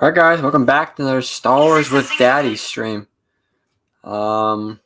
All 0.00 0.08
right, 0.08 0.14
guys, 0.14 0.40
welcome 0.40 0.64
back 0.64 0.94
to 0.94 1.02
another 1.02 1.22
Star 1.22 1.58
Wars 1.58 1.90
with 1.90 2.08
Daddy 2.20 2.54
stream. 2.54 3.08
Um, 4.04 4.78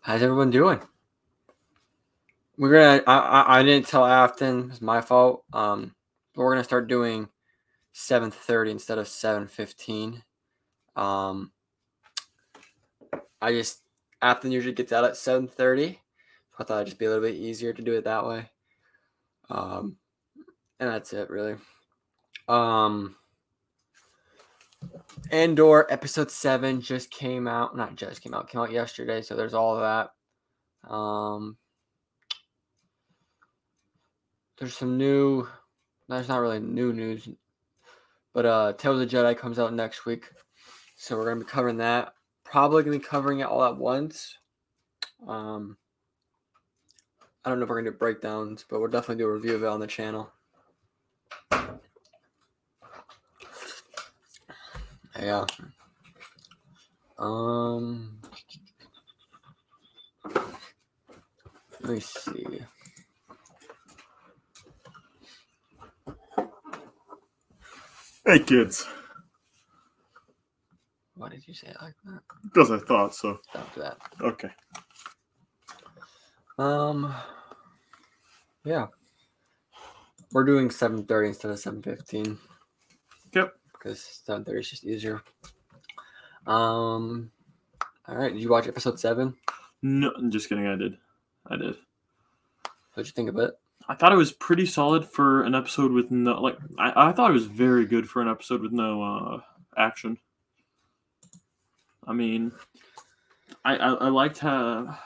how's 0.00 0.22
everyone 0.22 0.50
doing? 0.50 0.80
We're 2.56 2.72
gonna. 2.72 3.02
I, 3.06 3.18
I, 3.18 3.58
I 3.58 3.62
didn't 3.62 3.86
tell 3.86 4.06
Afton. 4.06 4.70
It's 4.70 4.80
my 4.80 5.02
fault. 5.02 5.44
Um, 5.52 5.94
we're 6.34 6.50
gonna 6.50 6.64
start 6.64 6.88
doing 6.88 7.28
seven 7.92 8.30
thirty 8.30 8.70
instead 8.70 8.96
of 8.96 9.08
seven 9.08 9.46
fifteen. 9.46 10.22
Um, 10.96 11.52
I 13.42 13.52
just 13.52 13.82
Afton 14.22 14.52
usually 14.52 14.72
gets 14.72 14.90
out 14.94 15.04
at 15.04 15.18
seven 15.18 15.48
thirty. 15.48 16.00
I 16.58 16.64
thought 16.64 16.76
it'd 16.76 16.86
just 16.86 16.98
be 16.98 17.04
a 17.04 17.10
little 17.10 17.24
bit 17.24 17.34
easier 17.34 17.74
to 17.74 17.82
do 17.82 17.92
it 17.92 18.04
that 18.04 18.26
way. 18.26 18.48
Um, 19.50 19.98
and 20.80 20.88
that's 20.88 21.12
it, 21.12 21.28
really. 21.28 21.56
Um. 22.48 23.14
Andor 25.30 25.86
episode 25.90 26.30
seven 26.30 26.80
just 26.80 27.10
came 27.10 27.46
out. 27.46 27.76
Not 27.76 27.96
just 27.96 28.22
came 28.22 28.34
out, 28.34 28.48
came 28.48 28.60
out 28.60 28.72
yesterday. 28.72 29.22
So 29.22 29.36
there's 29.36 29.54
all 29.54 29.76
of 29.76 29.80
that. 29.80 30.90
Um, 30.90 31.56
there's 34.58 34.76
some 34.76 34.96
new. 34.96 35.46
There's 36.08 36.28
not 36.28 36.40
really 36.40 36.60
new 36.60 36.92
news, 36.92 37.28
but 38.32 38.46
uh, 38.46 38.72
Tales 38.72 39.00
of 39.00 39.10
the 39.10 39.16
Jedi 39.16 39.36
comes 39.36 39.58
out 39.58 39.74
next 39.74 40.06
week, 40.06 40.24
so 40.96 41.16
we're 41.16 41.24
gonna 41.26 41.44
be 41.44 41.50
covering 41.50 41.76
that. 41.78 42.14
Probably 42.44 42.82
gonna 42.82 42.98
be 42.98 43.04
covering 43.04 43.40
it 43.40 43.46
all 43.46 43.62
at 43.62 43.76
once. 43.76 44.38
Um, 45.26 45.76
I 47.44 47.50
don't 47.50 47.58
know 47.58 47.64
if 47.64 47.68
we're 47.68 47.80
gonna 47.80 47.90
do 47.90 47.98
breakdowns, 47.98 48.64
but 48.68 48.80
we'll 48.80 48.88
definitely 48.88 49.22
do 49.22 49.28
a 49.28 49.32
review 49.32 49.54
of 49.54 49.62
it 49.62 49.68
on 49.68 49.80
the 49.80 49.86
channel. 49.86 50.32
Yeah. 55.18 55.46
Um. 57.18 58.20
Let 61.82 61.92
me 61.94 62.00
see. 62.00 62.60
Hey 68.26 68.40
kids, 68.40 68.86
Why 71.16 71.28
did 71.30 71.46
you 71.48 71.54
say 71.54 71.68
it 71.68 71.76
like 71.82 71.94
that? 72.04 72.20
because 72.44 72.70
I 72.70 72.78
thought 72.78 73.14
so. 73.14 73.40
Stop 73.50 73.74
that. 73.76 73.98
Okay. 74.22 74.50
Um. 76.58 77.14
Yeah. 78.64 78.88
We're 80.32 80.44
doing 80.44 80.70
seven 80.70 81.06
thirty 81.06 81.28
instead 81.28 81.50
of 81.52 81.58
seven 81.60 81.82
fifteen. 81.82 82.38
Yep. 83.34 83.54
Because 83.78 84.00
seven 84.00 84.44
thirty 84.44 84.60
is 84.60 84.70
just 84.70 84.84
easier. 84.84 85.22
Um. 86.46 87.30
All 88.06 88.16
right. 88.16 88.32
Did 88.32 88.42
you 88.42 88.48
watch 88.48 88.66
episode 88.66 88.98
seven? 88.98 89.34
No, 89.82 90.12
I'm 90.16 90.30
just 90.30 90.48
kidding. 90.48 90.66
I 90.66 90.76
did. 90.76 90.96
I 91.46 91.56
did. 91.56 91.76
What'd 92.94 93.06
you 93.06 93.12
think 93.12 93.28
of 93.28 93.38
it? 93.38 93.54
I 93.88 93.94
thought 93.94 94.12
it 94.12 94.16
was 94.16 94.32
pretty 94.32 94.66
solid 94.66 95.04
for 95.04 95.44
an 95.44 95.54
episode 95.54 95.92
with 95.92 96.10
no 96.10 96.40
like. 96.40 96.58
I, 96.78 97.08
I 97.08 97.12
thought 97.12 97.30
it 97.30 97.34
was 97.34 97.46
very 97.46 97.86
good 97.86 98.08
for 98.08 98.20
an 98.20 98.28
episode 98.28 98.60
with 98.60 98.72
no 98.72 99.02
uh, 99.02 99.40
action. 99.76 100.18
I 102.06 102.12
mean, 102.12 102.52
I, 103.64 103.76
I 103.76 103.92
I 103.92 104.08
liked 104.08 104.38
how 104.38 104.98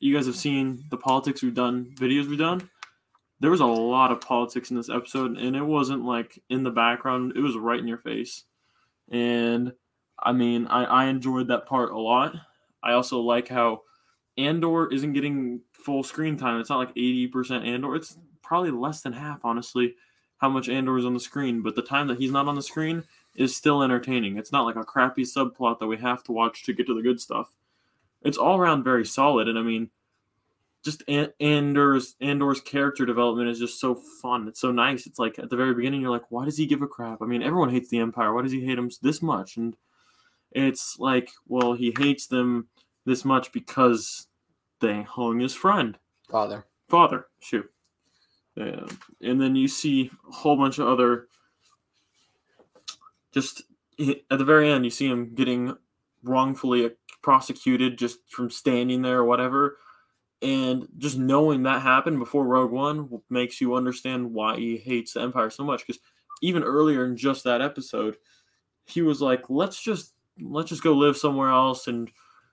you 0.00 0.14
guys 0.14 0.26
have 0.26 0.36
seen 0.36 0.84
the 0.90 0.96
politics 0.96 1.42
we've 1.42 1.54
done, 1.54 1.94
videos 1.96 2.28
we've 2.28 2.38
done. 2.38 2.68
There 3.40 3.50
was 3.50 3.60
a 3.60 3.66
lot 3.66 4.12
of 4.12 4.20
politics 4.20 4.70
in 4.70 4.76
this 4.76 4.90
episode, 4.90 5.38
and 5.38 5.56
it 5.56 5.62
wasn't 5.62 6.04
like 6.04 6.42
in 6.50 6.62
the 6.62 6.70
background. 6.70 7.32
It 7.36 7.40
was 7.40 7.56
right 7.56 7.80
in 7.80 7.88
your 7.88 7.98
face, 7.98 8.44
and 9.10 9.72
I 10.18 10.32
mean, 10.32 10.66
I 10.66 10.84
I 10.84 11.04
enjoyed 11.06 11.48
that 11.48 11.66
part 11.66 11.92
a 11.92 11.98
lot. 11.98 12.34
I 12.82 12.92
also 12.92 13.20
like 13.20 13.48
how 13.48 13.82
Andor 14.36 14.92
isn't 14.92 15.12
getting 15.12 15.60
full 15.72 16.02
screen 16.02 16.36
time. 16.36 16.60
It's 16.60 16.70
not 16.70 16.78
like 16.78 16.94
80% 16.94 17.66
Andor. 17.66 17.94
It's 17.94 18.18
probably 18.42 18.70
less 18.70 19.02
than 19.02 19.12
half, 19.12 19.40
honestly, 19.44 19.94
how 20.38 20.48
much 20.48 20.68
Andor 20.68 20.98
is 20.98 21.04
on 21.04 21.14
the 21.14 21.20
screen. 21.20 21.62
But 21.62 21.76
the 21.76 21.82
time 21.82 22.06
that 22.08 22.18
he's 22.18 22.30
not 22.30 22.48
on 22.48 22.54
the 22.54 22.62
screen 22.62 23.04
is 23.36 23.56
still 23.56 23.82
entertaining. 23.82 24.36
It's 24.36 24.52
not 24.52 24.64
like 24.64 24.76
a 24.76 24.84
crappy 24.84 25.22
subplot 25.22 25.78
that 25.78 25.86
we 25.86 25.98
have 25.98 26.22
to 26.24 26.32
watch 26.32 26.64
to 26.64 26.72
get 26.72 26.86
to 26.86 26.94
the 26.94 27.02
good 27.02 27.20
stuff. 27.20 27.52
It's 28.22 28.38
all 28.38 28.58
around 28.58 28.84
very 28.84 29.04
solid. 29.04 29.48
And 29.48 29.58
I 29.58 29.62
mean, 29.62 29.90
just 30.84 31.02
Andor's 31.08 32.16
Andor's 32.20 32.60
character 32.60 33.04
development 33.04 33.48
is 33.48 33.58
just 33.58 33.80
so 33.80 33.94
fun. 33.94 34.48
It's 34.48 34.60
so 34.60 34.72
nice. 34.72 35.06
It's 35.06 35.18
like 35.18 35.38
at 35.38 35.50
the 35.50 35.56
very 35.56 35.74
beginning, 35.74 36.00
you're 36.00 36.10
like, 36.10 36.30
why 36.30 36.44
does 36.44 36.56
he 36.56 36.66
give 36.66 36.82
a 36.82 36.86
crap? 36.86 37.20
I 37.20 37.26
mean, 37.26 37.42
everyone 37.42 37.70
hates 37.70 37.90
the 37.90 37.98
Empire. 37.98 38.32
Why 38.32 38.42
does 38.42 38.52
he 38.52 38.64
hate 38.64 38.76
them 38.76 38.90
this 39.02 39.20
much? 39.20 39.56
And 39.56 39.76
it's 40.52 40.98
like, 40.98 41.30
well, 41.46 41.74
he 41.74 41.94
hates 41.98 42.26
them 42.26 42.68
this 43.04 43.24
much 43.24 43.52
because 43.52 44.26
they 44.80 45.02
hung 45.02 45.40
his 45.40 45.54
friend 45.54 45.98
Father. 46.28 46.64
father 46.88 47.26
shoot 47.40 47.70
yeah. 48.56 48.86
and 49.20 49.40
then 49.40 49.54
you 49.54 49.68
see 49.68 50.10
a 50.28 50.32
whole 50.32 50.56
bunch 50.56 50.78
of 50.78 50.88
other 50.88 51.28
just 53.32 53.62
at 53.98 54.38
the 54.38 54.44
very 54.44 54.70
end 54.70 54.84
you 54.84 54.90
see 54.90 55.06
him 55.06 55.34
getting 55.34 55.74
wrongfully 56.22 56.90
prosecuted 57.22 57.98
just 57.98 58.18
from 58.28 58.50
standing 58.50 59.02
there 59.02 59.18
or 59.18 59.24
whatever 59.24 59.76
and 60.42 60.88
just 60.98 61.18
knowing 61.18 61.62
that 61.62 61.82
happened 61.82 62.18
before 62.18 62.46
rogue 62.46 62.70
one 62.70 63.20
makes 63.28 63.60
you 63.60 63.74
understand 63.74 64.32
why 64.32 64.56
he 64.56 64.76
hates 64.76 65.12
the 65.12 65.20
empire 65.20 65.50
so 65.50 65.62
much 65.62 65.86
because 65.86 66.00
even 66.42 66.62
earlier 66.62 67.04
in 67.04 67.16
just 67.16 67.44
that 67.44 67.60
episode 67.60 68.16
he 68.86 69.02
was 69.02 69.20
like 69.20 69.50
let's 69.50 69.80
just 69.82 70.14
let's 70.40 70.70
just 70.70 70.82
go 70.82 70.92
live 70.92 71.16
somewhere 71.16 71.50
else 71.50 71.86
and 71.86 72.10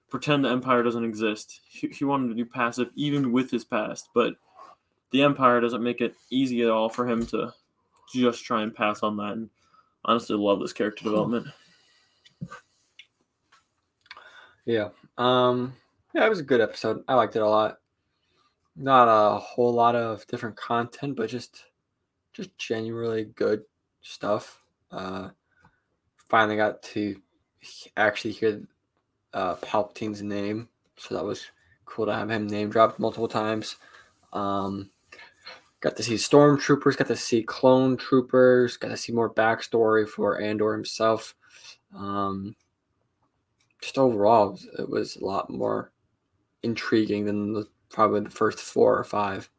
pretend 0.09 0.45
the 0.45 0.49
empire 0.49 0.83
doesn't 0.83 1.03
exist. 1.03 1.61
He, 1.67 1.87
he 1.87 2.05
wanted 2.05 2.29
to 2.29 2.35
do 2.35 2.45
passive 2.45 2.89
even 2.95 3.31
with 3.31 3.51
his 3.51 3.65
past, 3.65 4.09
but 4.13 4.35
the 5.11 5.23
empire 5.23 5.61
doesn't 5.61 5.83
make 5.83 6.01
it 6.01 6.15
easy 6.29 6.61
at 6.63 6.69
all 6.69 6.89
for 6.89 7.07
him 7.07 7.25
to 7.27 7.53
just 8.13 8.43
try 8.43 8.61
and 8.63 8.75
pass 8.75 9.03
on 9.03 9.17
that. 9.17 9.33
And 9.33 9.49
honestly, 10.05 10.35
love 10.35 10.59
this 10.59 10.73
character 10.73 11.03
development. 11.03 11.47
Yeah. 14.65 14.89
Um 15.17 15.73
yeah, 16.17 16.25
it 16.25 16.29
was 16.29 16.39
a 16.39 16.43
good 16.43 16.61
episode. 16.61 17.03
I 17.07 17.13
liked 17.13 17.35
it 17.35 17.43
a 17.43 17.47
lot. 17.47 17.77
Not 18.75 19.07
a 19.07 19.37
whole 19.37 19.71
lot 19.71 19.95
of 19.95 20.25
different 20.25 20.55
content, 20.55 21.15
but 21.15 21.29
just 21.29 21.65
just 22.33 22.57
genuinely 22.57 23.25
good 23.35 23.61
stuff. 24.01 24.63
Uh 24.89 25.29
finally 26.27 26.57
got 26.57 26.81
to 26.81 27.21
actually 27.97 28.31
hear 28.31 28.63
uh 29.33 29.55
Palpatine's 29.57 30.23
name. 30.23 30.67
So 30.95 31.13
that 31.13 31.23
was 31.23 31.45
cool 31.85 32.07
to 32.07 32.15
have 32.15 32.31
him 32.31 32.47
name 32.47 32.71
dropped 32.71 32.99
multiple 32.99 33.27
times. 33.27 33.75
Um 34.33 34.89
got 35.81 35.95
to 35.97 36.03
see 36.03 36.15
stormtroopers, 36.15 36.97
got 36.97 37.07
to 37.09 37.15
see 37.15 37.43
clone 37.43 37.95
troopers, 37.95 38.75
got 38.75 38.87
to 38.87 38.97
see 38.97 39.13
more 39.13 39.31
backstory 39.31 40.09
for 40.09 40.41
Andor 40.41 40.73
himself. 40.73 41.35
Um 41.95 42.55
just 43.81 43.99
overall, 43.99 44.47
it 44.47 44.51
was, 44.51 44.67
it 44.79 44.89
was 44.89 45.15
a 45.17 45.23
lot 45.23 45.51
more 45.51 45.91
intriguing 46.67 47.25
than 47.25 47.53
the, 47.53 47.67
probably 47.89 48.21
the 48.21 48.29
first 48.29 48.59
four 48.59 48.97
or 48.97 49.03
five. 49.03 49.49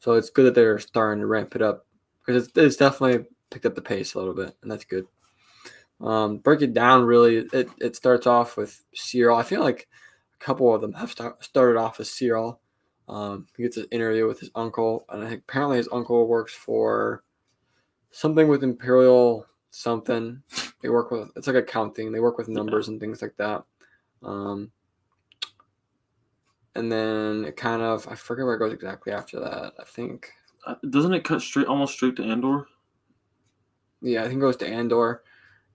So 0.00 0.12
it's 0.12 0.30
good 0.30 0.46
that 0.46 0.54
they're 0.54 0.78
starting 0.78 1.20
to 1.20 1.26
ramp 1.26 1.56
it 1.56 1.62
up 1.62 1.86
because 2.24 2.46
it's, 2.46 2.56
it's 2.56 2.76
definitely 2.76 3.26
picked 3.50 3.66
up 3.66 3.74
the 3.74 3.82
pace 3.82 4.14
a 4.14 4.18
little 4.18 4.34
bit, 4.34 4.56
and 4.62 4.70
that's 4.70 4.84
good. 4.84 5.06
Um, 6.00 6.38
break 6.38 6.62
it 6.62 6.72
down 6.72 7.04
really. 7.04 7.38
It, 7.52 7.68
it 7.78 7.96
starts 7.96 8.26
off 8.26 8.56
with 8.56 8.82
Syril. 8.94 9.38
I 9.38 9.42
feel 9.42 9.62
like 9.62 9.88
a 10.34 10.44
couple 10.44 10.74
of 10.74 10.80
them 10.80 10.94
have 10.94 11.10
start, 11.10 11.42
started 11.44 11.78
off 11.78 12.00
as 12.00 12.08
Syril. 12.08 12.58
Um, 13.08 13.46
he 13.56 13.64
gets 13.64 13.76
an 13.76 13.86
interview 13.90 14.26
with 14.26 14.40
his 14.40 14.50
uncle, 14.54 15.04
and 15.08 15.24
I 15.24 15.28
think 15.28 15.42
apparently 15.42 15.78
his 15.78 15.88
uncle 15.92 16.26
works 16.26 16.54
for 16.54 17.24
something 18.10 18.48
with 18.48 18.64
Imperial 18.64 19.46
something. 19.70 20.42
They 20.82 20.88
work 20.88 21.10
with 21.10 21.30
it's 21.36 21.46
like 21.46 21.56
accounting. 21.56 22.12
They 22.12 22.20
work 22.20 22.38
with 22.38 22.48
numbers 22.48 22.88
and 22.88 22.98
things 22.98 23.20
like 23.20 23.36
that. 23.36 23.64
Um, 24.22 24.70
and 26.74 26.90
then 26.90 27.44
it 27.44 27.56
kind 27.56 27.82
of 27.82 28.06
I 28.08 28.14
forget 28.14 28.44
where 28.44 28.54
it 28.54 28.58
goes 28.58 28.72
exactly 28.72 29.12
after 29.12 29.40
that. 29.40 29.72
I 29.78 29.84
think 29.84 30.30
Uh, 30.66 30.74
Doesn't 30.90 31.14
it 31.14 31.24
cut 31.24 31.40
straight, 31.42 31.66
almost 31.66 31.94
straight 31.94 32.16
to 32.16 32.24
Andor? 32.24 32.66
yeah, 34.02 34.20
I 34.22 34.28
think 34.28 34.38
it 34.38 34.40
goes 34.40 34.56
to 34.58 34.68
Andor. 34.68 35.22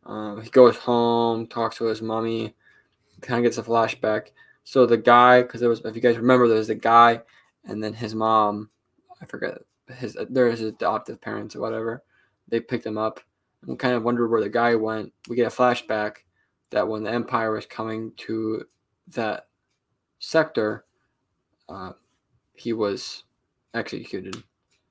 Um, 0.06 0.42
he 0.42 0.50
goes 0.50 0.78
home, 0.78 1.48
talks 1.48 1.78
to 1.78 1.86
his 1.86 2.02
mommy, 2.02 2.56
kind 3.22 3.40
of 3.40 3.44
gets 3.44 3.58
a 3.58 3.64
flashback. 3.64 4.28
So 4.64 4.86
the 4.86 4.98
guy, 4.98 5.42
because 5.42 5.60
there 5.60 5.70
was, 5.70 5.82
if 5.86 5.96
you 5.96 6.02
guys 6.02 6.18
remember, 6.18 6.48
there 6.48 6.58
was 6.58 6.68
the 6.68 6.76
guy, 6.76 7.22
and 7.66 7.84
then 7.84 7.94
his 7.94 8.14
mom. 8.16 8.70
I 9.22 9.26
forget 9.26 9.60
his. 9.88 10.18
There 10.30 10.48
is 10.48 10.60
his 10.60 10.70
adoptive 10.70 11.22
parents 11.22 11.56
or 11.56 11.62
whatever. 11.62 12.04
They 12.48 12.60
picked 12.60 12.86
him 12.86 12.98
up, 12.98 13.20
and 13.62 13.72
we 13.72 13.78
kind 13.78 13.96
of 13.96 14.04
wondered 14.04 14.30
where 14.30 14.42
the 14.42 14.50
guy 14.50 14.76
went. 14.76 15.12
We 15.28 15.36
get 15.36 15.52
a 15.52 15.56
flashback 15.56 16.18
that 16.72 16.88
when 16.88 17.04
the 17.04 17.12
Empire 17.12 17.52
was 17.52 17.66
coming 17.66 18.12
to 18.18 18.66
that 19.10 19.48
sector, 20.20 20.85
uh, 21.70 21.92
he 22.54 22.74
was 22.74 23.24
executed. 23.74 24.42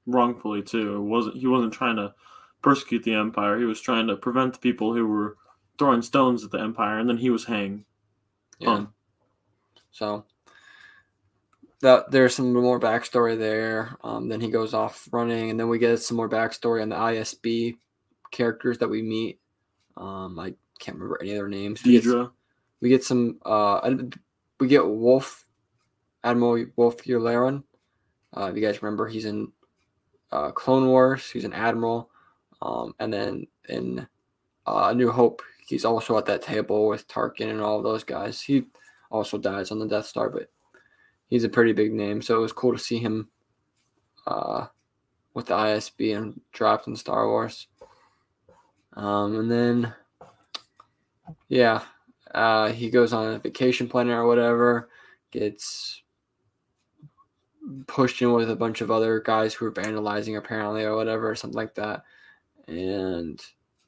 Wrongfully 0.06 0.62
too. 0.62 0.96
It 0.96 1.00
wasn't 1.00 1.36
he 1.36 1.46
wasn't 1.46 1.72
trying 1.72 1.96
to 1.96 2.14
persecute 2.62 3.02
the 3.04 3.14
Empire. 3.14 3.58
He 3.58 3.64
was 3.64 3.80
trying 3.80 4.06
to 4.08 4.16
prevent 4.16 4.52
the 4.54 4.58
people 4.58 4.92
who 4.94 5.06
were 5.06 5.36
throwing 5.78 6.02
stones 6.02 6.44
at 6.44 6.50
the 6.50 6.60
Empire, 6.60 6.98
and 6.98 7.08
then 7.08 7.16
he 7.18 7.30
was 7.30 7.44
hanged. 7.44 7.84
Yeah. 8.58 8.70
Um, 8.70 8.94
So 9.92 10.24
that 11.80 12.10
there's 12.10 12.34
some 12.34 12.52
more 12.52 12.80
backstory 12.80 13.38
there. 13.38 13.96
Um, 14.02 14.28
then 14.28 14.40
he 14.40 14.50
goes 14.50 14.74
off 14.74 15.08
running, 15.12 15.50
and 15.50 15.58
then 15.60 15.68
we 15.68 15.78
get 15.78 15.98
some 15.98 16.16
more 16.16 16.28
backstory 16.28 16.82
on 16.82 16.88
the 16.88 16.96
ISB 16.96 17.76
characters 18.30 18.78
that 18.78 18.88
we 18.88 19.02
meet. 19.02 19.38
Um, 19.96 20.38
I 20.38 20.54
can't 20.78 20.96
remember 20.96 21.18
any 21.20 21.30
of 21.32 21.36
their 21.36 21.48
names. 21.48 21.84
We 21.84 21.92
get, 21.92 22.04
Dedra. 22.04 22.30
we 22.80 22.88
get 22.88 23.04
some. 23.04 23.38
Uh, 23.44 23.92
we 24.60 24.68
get 24.68 24.86
Wolf, 24.86 25.43
Admiral 26.24 26.64
Wullf 26.76 27.04
Yularen. 27.04 27.62
Uh, 28.36 28.46
if 28.46 28.56
you 28.56 28.62
guys 28.62 28.82
remember, 28.82 29.06
he's 29.06 29.26
in 29.26 29.52
uh, 30.32 30.50
Clone 30.50 30.88
Wars. 30.88 31.30
He's 31.30 31.44
an 31.44 31.52
admiral. 31.52 32.10
Um, 32.60 32.94
and 32.98 33.12
then 33.12 33.46
in 33.68 34.06
uh, 34.66 34.92
New 34.94 35.10
Hope, 35.10 35.42
he's 35.66 35.84
also 35.84 36.16
at 36.18 36.26
that 36.26 36.42
table 36.42 36.88
with 36.88 37.06
Tarkin 37.06 37.50
and 37.50 37.60
all 37.60 37.82
those 37.82 38.02
guys. 38.02 38.40
He 38.40 38.64
also 39.10 39.38
dies 39.38 39.70
on 39.70 39.78
the 39.78 39.86
Death 39.86 40.06
Star, 40.06 40.30
but 40.30 40.50
he's 41.28 41.44
a 41.44 41.48
pretty 41.48 41.72
big 41.72 41.92
name. 41.92 42.22
So 42.22 42.36
it 42.36 42.40
was 42.40 42.52
cool 42.52 42.72
to 42.72 42.78
see 42.78 42.98
him 42.98 43.28
uh, 44.26 44.66
with 45.34 45.46
the 45.46 45.54
ISB 45.54 46.16
and 46.16 46.40
dropped 46.52 46.86
in 46.86 46.96
Star 46.96 47.28
Wars. 47.28 47.68
Um, 48.94 49.38
and 49.40 49.50
then, 49.50 49.94
yeah, 51.48 51.82
uh, 52.34 52.70
he 52.70 52.90
goes 52.90 53.12
on 53.12 53.34
a 53.34 53.38
vacation 53.38 53.88
planner 53.88 54.22
or 54.22 54.26
whatever, 54.26 54.88
gets 55.30 56.02
pushed 57.86 58.20
in 58.22 58.32
with 58.32 58.50
a 58.50 58.56
bunch 58.56 58.80
of 58.80 58.90
other 58.90 59.20
guys 59.20 59.54
who 59.54 59.64
were 59.64 59.72
vandalizing 59.72 60.36
apparently 60.36 60.84
or 60.84 60.96
whatever, 60.96 61.30
or 61.30 61.34
something 61.34 61.56
like 61.56 61.74
that. 61.74 62.02
And 62.66 63.40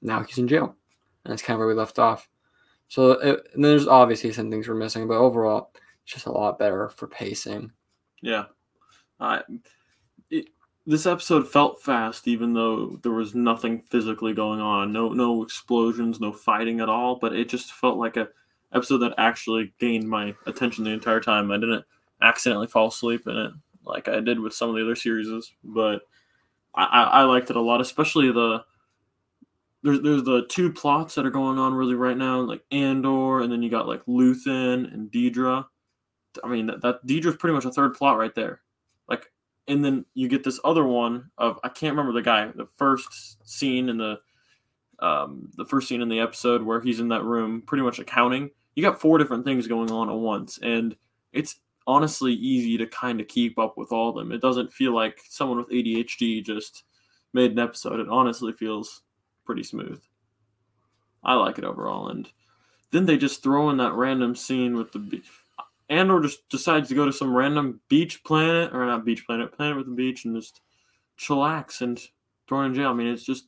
now 0.02 0.22
he's 0.22 0.38
in 0.38 0.48
jail. 0.48 0.76
And 1.24 1.32
that's 1.32 1.42
kind 1.42 1.56
of 1.56 1.58
where 1.58 1.68
we 1.68 1.74
left 1.74 1.98
off. 1.98 2.28
So 2.88 3.12
it, 3.12 3.48
there's 3.56 3.88
obviously 3.88 4.32
some 4.32 4.50
things 4.50 4.68
we're 4.68 4.74
missing, 4.74 5.08
but 5.08 5.18
overall, 5.18 5.70
it's 6.04 6.14
just 6.14 6.26
a 6.26 6.32
lot 6.32 6.58
better 6.58 6.88
for 6.88 7.08
pacing. 7.08 7.72
Yeah. 8.22 8.44
It, 10.30 10.48
this 10.86 11.06
episode 11.06 11.48
felt 11.48 11.82
fast, 11.82 12.28
even 12.28 12.54
though 12.54 13.00
there 13.02 13.12
was 13.12 13.34
nothing 13.34 13.80
physically 13.80 14.32
going 14.32 14.60
on. 14.60 14.92
No, 14.92 15.08
no 15.12 15.42
explosions, 15.42 16.20
no 16.20 16.32
fighting 16.32 16.80
at 16.80 16.88
all. 16.88 17.16
But 17.16 17.34
it 17.34 17.48
just 17.48 17.72
felt 17.72 17.98
like 17.98 18.16
a 18.16 18.28
episode 18.72 18.98
that 18.98 19.14
actually 19.18 19.72
gained 19.78 20.08
my 20.08 20.34
attention 20.46 20.84
the 20.84 20.90
entire 20.90 21.20
time. 21.20 21.50
I 21.50 21.56
didn't 21.56 21.84
accidentally 22.22 22.68
fall 22.68 22.88
asleep 22.88 23.26
in 23.26 23.36
it 23.36 23.52
like 23.86 24.08
I 24.08 24.20
did 24.20 24.40
with 24.40 24.52
some 24.52 24.68
of 24.68 24.76
the 24.76 24.82
other 24.82 24.96
series, 24.96 25.28
but 25.64 26.02
I, 26.74 26.84
I, 26.84 27.22
liked 27.22 27.48
it 27.48 27.56
a 27.56 27.60
lot, 27.60 27.80
especially 27.80 28.30
the 28.32 28.64
there's 29.82 30.00
there's 30.02 30.24
the 30.24 30.44
two 30.48 30.72
plots 30.72 31.14
that 31.14 31.24
are 31.24 31.30
going 31.30 31.58
on 31.58 31.74
really 31.74 31.94
right 31.94 32.16
now, 32.16 32.40
like 32.40 32.62
Andor, 32.70 33.40
and 33.40 33.50
then 33.50 33.62
you 33.62 33.70
got 33.70 33.88
like 33.88 34.04
Luthen 34.06 34.92
and 34.92 35.10
Dedra. 35.10 35.66
I 36.42 36.48
mean, 36.48 36.66
that, 36.66 36.82
that 36.82 37.06
Dedra's 37.06 37.36
pretty 37.36 37.54
much 37.54 37.64
a 37.64 37.70
third 37.70 37.94
plot 37.94 38.18
right 38.18 38.34
there. 38.34 38.60
Like, 39.08 39.30
and 39.68 39.84
then 39.84 40.04
you 40.14 40.28
get 40.28 40.44
this 40.44 40.60
other 40.64 40.84
one 40.84 41.30
of 41.38 41.58
I 41.64 41.68
can't 41.68 41.96
remember 41.96 42.12
the 42.12 42.22
guy. 42.24 42.50
The 42.54 42.66
first 42.76 43.38
scene 43.48 43.88
in 43.88 43.96
the 43.96 44.18
um 44.98 45.50
the 45.56 45.64
first 45.64 45.88
scene 45.88 46.02
in 46.02 46.08
the 46.08 46.20
episode 46.20 46.62
where 46.62 46.80
he's 46.80 47.00
in 47.00 47.08
that 47.08 47.24
room, 47.24 47.62
pretty 47.62 47.84
much 47.84 47.98
accounting. 47.98 48.50
You 48.74 48.82
got 48.82 49.00
four 49.00 49.18
different 49.18 49.44
things 49.44 49.68
going 49.68 49.90
on 49.90 50.10
at 50.10 50.16
once, 50.16 50.58
and 50.62 50.96
it's 51.32 51.60
honestly 51.86 52.32
easy 52.32 52.76
to 52.78 52.86
kind 52.86 53.20
of 53.20 53.28
keep 53.28 53.58
up 53.58 53.76
with 53.76 53.92
all 53.92 54.10
of 54.10 54.16
them. 54.16 54.32
It 54.32 54.40
doesn't 54.40 54.72
feel 54.72 54.94
like 54.94 55.20
someone 55.28 55.58
with 55.58 55.70
ADHD 55.70 56.44
just 56.44 56.84
made 57.32 57.52
an 57.52 57.58
episode. 57.58 58.00
It 58.00 58.08
honestly 58.08 58.52
feels 58.52 59.02
pretty 59.44 59.62
smooth. 59.62 60.00
I 61.22 61.34
like 61.34 61.58
it 61.58 61.64
overall, 61.64 62.08
and 62.08 62.28
then 62.92 63.06
they 63.06 63.16
just 63.16 63.42
throw 63.42 63.70
in 63.70 63.76
that 63.78 63.94
random 63.94 64.34
scene 64.34 64.76
with 64.76 64.92
the 64.92 64.98
be- 64.98 65.22
Andor 65.88 66.20
just 66.20 66.48
decides 66.48 66.88
to 66.88 66.94
go 66.94 67.04
to 67.04 67.12
some 67.12 67.34
random 67.34 67.80
beach 67.88 68.24
planet 68.24 68.72
or 68.72 68.84
not 68.86 69.04
beach 69.04 69.24
planet, 69.26 69.52
planet 69.52 69.76
with 69.76 69.86
a 69.86 69.90
beach, 69.90 70.24
and 70.24 70.34
just 70.34 70.60
chillax 71.18 71.80
and 71.80 72.00
thrown 72.48 72.66
in 72.66 72.74
jail. 72.74 72.90
I 72.90 72.94
mean, 72.94 73.06
it's 73.06 73.24
just 73.24 73.46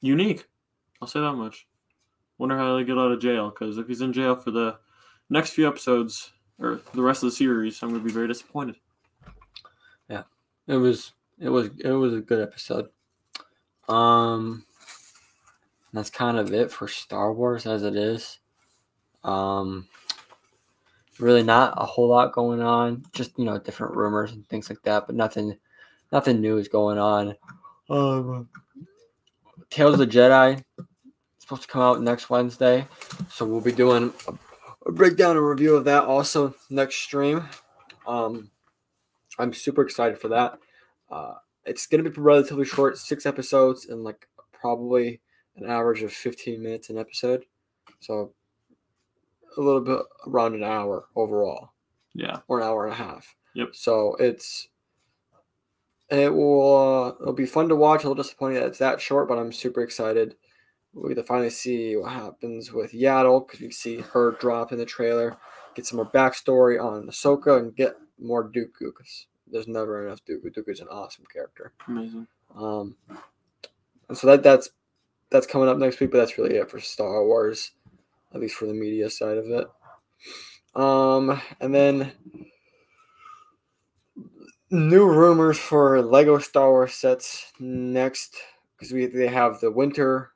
unique. 0.00 0.46
I'll 1.00 1.08
say 1.08 1.20
that 1.20 1.34
much. 1.34 1.66
Wonder 2.38 2.56
how 2.56 2.76
they 2.76 2.84
get 2.84 2.98
out 2.98 3.12
of 3.12 3.20
jail 3.20 3.50
because 3.50 3.78
if 3.78 3.86
he's 3.88 4.00
in 4.00 4.12
jail 4.12 4.36
for 4.36 4.50
the 4.50 4.76
next 5.30 5.50
few 5.50 5.66
episodes 5.66 6.32
or 6.58 6.80
the 6.92 7.02
rest 7.02 7.22
of 7.22 7.30
the 7.30 7.36
series, 7.36 7.82
I'm 7.82 7.90
gonna 7.90 8.02
be 8.02 8.12
very 8.12 8.28
disappointed. 8.28 8.76
Yeah, 10.08 10.22
it 10.66 10.76
was 10.76 11.12
it 11.38 11.48
was 11.48 11.70
it 11.78 11.90
was 11.90 12.14
a 12.14 12.20
good 12.20 12.40
episode. 12.40 12.88
Um 13.88 14.64
that's 15.92 16.10
kind 16.10 16.38
of 16.38 16.52
it 16.52 16.70
for 16.70 16.88
Star 16.88 17.32
Wars 17.32 17.66
as 17.66 17.82
it 17.82 17.96
is. 17.96 18.38
Um 19.22 19.88
really 21.18 21.42
not 21.42 21.74
a 21.76 21.86
whole 21.86 22.08
lot 22.08 22.32
going 22.32 22.60
on. 22.60 23.04
Just, 23.12 23.38
you 23.38 23.44
know, 23.44 23.58
different 23.58 23.94
rumors 23.94 24.32
and 24.32 24.46
things 24.48 24.68
like 24.68 24.82
that, 24.82 25.06
but 25.06 25.16
nothing 25.16 25.56
nothing 26.12 26.40
new 26.40 26.58
is 26.58 26.68
going 26.68 26.98
on. 26.98 27.34
Um 27.88 28.48
Tales 29.70 29.94
of 29.94 29.98
the 29.98 30.06
Jedi 30.06 30.62
supposed 31.44 31.62
to 31.62 31.68
come 31.68 31.82
out 31.82 32.00
next 32.00 32.30
Wednesday. 32.30 32.86
So 33.28 33.44
we'll 33.44 33.60
be 33.60 33.72
doing 33.72 34.12
a 34.86 34.92
breakdown 34.92 35.36
and 35.36 35.46
review 35.46 35.76
of 35.76 35.84
that 35.84 36.04
also 36.04 36.54
next 36.70 36.96
stream. 36.96 37.44
Um 38.06 38.50
I'm 39.38 39.52
super 39.52 39.82
excited 39.82 40.18
for 40.20 40.28
that. 40.28 40.58
Uh, 41.10 41.34
it's 41.64 41.86
going 41.86 42.04
to 42.04 42.10
be 42.10 42.20
relatively 42.20 42.64
short, 42.64 42.98
six 42.98 43.26
episodes, 43.26 43.86
and 43.86 44.04
like 44.04 44.28
probably 44.52 45.20
an 45.56 45.68
average 45.68 46.02
of 46.02 46.12
15 46.12 46.62
minutes 46.62 46.90
an 46.90 46.98
episode. 46.98 47.44
So 48.00 48.32
a 49.56 49.60
little 49.60 49.80
bit 49.80 50.00
around 50.26 50.54
an 50.54 50.62
hour 50.62 51.06
overall, 51.16 51.70
Yeah, 52.14 52.38
or 52.48 52.60
an 52.60 52.66
hour 52.66 52.84
and 52.84 52.92
a 52.92 52.96
half. 52.96 53.34
Yep. 53.54 53.68
So 53.72 54.16
it's 54.18 54.68
it 56.10 56.32
will 56.32 56.76
uh, 56.76 57.22
it'll 57.22 57.32
be 57.32 57.46
fun 57.46 57.68
to 57.68 57.76
watch. 57.76 58.04
A 58.04 58.08
little 58.08 58.22
disappointing 58.22 58.58
that 58.60 58.66
it's 58.66 58.78
that 58.78 59.00
short, 59.00 59.28
but 59.28 59.38
I'm 59.38 59.52
super 59.52 59.80
excited. 59.82 60.36
We 60.94 61.08
get 61.08 61.16
to 61.16 61.24
finally 61.24 61.50
see 61.50 61.96
what 61.96 62.12
happens 62.12 62.72
with 62.72 62.92
Yaddle 62.92 63.46
because 63.46 63.60
we 63.60 63.70
see 63.70 63.98
her 63.98 64.32
drop 64.32 64.72
in 64.72 64.78
the 64.78 64.84
trailer, 64.84 65.36
get 65.74 65.86
some 65.86 65.96
more 65.96 66.10
backstory 66.10 66.82
on 66.82 67.08
Ahsoka, 67.08 67.58
and 67.58 67.74
get 67.74 67.96
more 68.20 68.44
Dooku 68.44 68.92
because 68.96 69.26
there's 69.50 69.68
never 69.68 70.06
enough 70.06 70.20
Dooku. 70.24 70.54
Dooku's 70.54 70.80
an 70.80 70.88
awesome 70.88 71.24
character. 71.32 71.72
amazing. 71.88 72.26
Um, 72.56 72.96
and 74.08 74.16
so 74.16 74.26
that 74.28 74.42
that's 74.42 74.70
that's 75.30 75.46
coming 75.46 75.68
up 75.68 75.78
next 75.78 75.98
week, 75.98 76.12
but 76.12 76.18
that's 76.18 76.38
really 76.38 76.56
it 76.56 76.70
for 76.70 76.78
Star 76.78 77.24
Wars, 77.24 77.72
at 78.32 78.40
least 78.40 78.54
for 78.54 78.66
the 78.66 78.74
media 78.74 79.10
side 79.10 79.38
of 79.38 79.46
it. 79.46 79.66
Um, 80.76 81.40
and 81.60 81.74
then 81.74 82.12
new 84.70 85.06
rumors 85.06 85.58
for 85.58 86.00
Lego 86.02 86.38
Star 86.38 86.70
Wars 86.70 86.94
sets 86.94 87.52
next 87.58 88.36
because 88.76 88.92
we 88.92 89.06
they 89.06 89.28
have 89.28 89.60
the 89.60 89.70
winter 89.70 90.33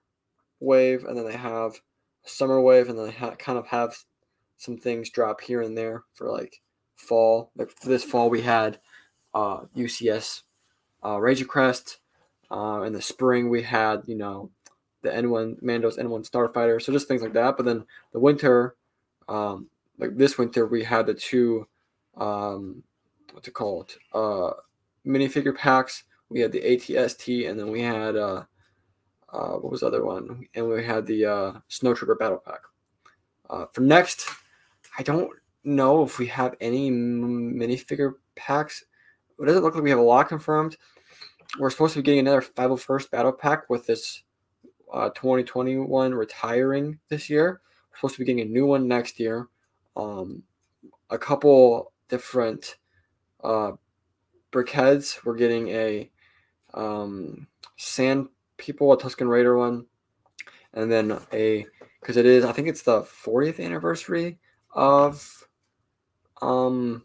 wave 0.61 1.05
and 1.05 1.17
then 1.17 1.25
they 1.25 1.37
have 1.37 1.81
summer 2.25 2.61
wave 2.61 2.89
and 2.89 2.99
then 2.99 3.07
they 3.07 3.13
ha- 3.13 3.37
kind 3.37 3.59
of 3.59 3.67
have 3.67 3.97
some 4.57 4.77
things 4.77 5.11
drop 5.11 5.41
here 5.41 5.63
and 5.63 5.77
there 5.77 6.05
for 6.15 6.31
like 6.31 6.61
fall. 6.97 7.51
Like 7.57 7.75
this 7.81 8.05
fall, 8.05 8.29
we 8.29 8.43
had 8.43 8.79
uh, 9.35 9.61
UCS 9.77 10.43
uh, 11.05 11.19
Razor 11.19 11.47
Crest. 11.47 11.99
Uh, 12.51 12.83
in 12.83 12.93
the 12.93 13.03
spring, 13.03 13.51
we 13.51 13.63
had 13.63 14.03
you 14.07 14.17
know 14.17 14.51
the 15.03 15.11
N1 15.11 15.63
Mando's 15.63 15.97
N1 15.97 16.29
Starfighter. 16.29 16.81
So 16.83 16.93
just 16.93 17.09
things 17.09 17.23
like 17.23 17.35
that. 17.35 17.57
But 17.57 17.67
then 17.67 17.85
the 18.13 18.21
winter, 18.21 18.75
um, 19.29 19.69
like 19.99 20.17
this 20.17 20.39
winter, 20.39 20.67
we 20.67 20.83
had 20.83 21.07
the 21.07 21.15
two, 21.15 21.67
um, 22.17 22.83
what's 23.33 23.49
it? 23.49 23.97
Uh, 24.13 24.51
minifigure 25.07 25.57
packs. 25.57 26.05
We 26.31 26.41
had 26.41 26.53
the 26.53 26.61
ATST, 26.61 27.49
and 27.49 27.59
then 27.59 27.71
we 27.71 27.81
had 27.81 28.17
uh, 28.17 28.45
uh, 29.33 29.55
what 29.55 29.71
was 29.71 29.81
the 29.81 29.87
other 29.87 30.05
one? 30.05 30.47
And 30.55 30.69
we 30.69 30.85
had 30.85 31.07
the 31.07 31.27
uh, 31.27 31.53
Snow 31.69 31.95
Trooper 31.95 32.15
Battle 32.15 32.43
Pack. 32.45 32.61
Uh, 33.51 33.67
for 33.73 33.81
next, 33.83 34.29
I 34.99 35.03
don't 35.03 35.31
know 35.65 36.03
if 36.03 36.19
we 36.19 36.27
have 36.27 36.55
any 36.61 36.91
minifigure 36.91 38.15
packs. 38.37 38.85
It 39.39 39.45
doesn't 39.45 39.63
look 39.63 39.75
like 39.75 39.85
we 39.85 39.91
have 39.91 39.99
a 39.99 40.03
lot 40.03 40.29
confirmed. 40.29 40.77
We're 41.59 41.71
supposed 41.71 41.95
to 41.95 42.01
be 42.01 42.05
getting 42.05 42.21
another 42.21 42.43
501st 42.43 43.11
Battle 43.11 43.33
Pack 43.33 43.71
with 43.71 43.87
this 43.87 44.23
uh, 44.93 45.11
2021 45.11 46.15
retiring 46.15 46.99
this 47.09 47.31
year. 47.31 47.61
We're 47.91 47.97
supposed 47.97 48.15
to 48.17 48.21
be 48.21 48.27
getting 48.27 48.43
a 48.43 48.51
new 48.51 48.67
one 48.67 48.89
next 48.89 49.19
year. 49.21 49.49
Um, 49.97 50.43
a 51.11 51.19
couple 51.19 51.93
different 52.09 52.77
uh, 53.43 53.73
brickheads. 54.53 55.25
We're 55.25 55.37
getting 55.37 55.69
a 55.69 56.11
um, 56.75 57.47
Sand 57.77 58.29
People, 58.59 58.93
a 58.93 58.99
Tusken 58.99 59.29
Raider 59.29 59.57
one, 59.57 59.87
and 60.75 60.91
then 60.91 61.19
a 61.33 61.67
because 62.01 62.17
it 62.17 62.27
is 62.27 62.45
I 62.45 62.53
think 62.53 62.69
it's 62.69 62.83
the 62.83 63.03
40th 63.03 63.65
anniversary 63.65 64.39
of 64.73 65.47
um 66.43 67.05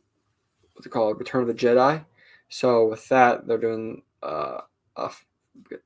what's 0.74 0.86
it 0.86 0.89
called 0.89 1.19
Return 1.19 1.41
of 1.41 1.48
the 1.48 1.53
Jedi. 1.53 2.03
So 2.50 2.88
with 2.88 3.07
that, 3.10 3.48
they're 3.48 3.57
doing 3.57 4.03
uh, 4.22 4.62
a 4.95 5.12